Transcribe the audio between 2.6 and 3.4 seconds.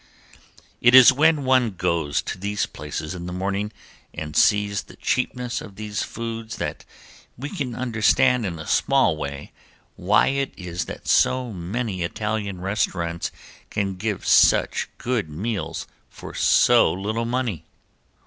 places in the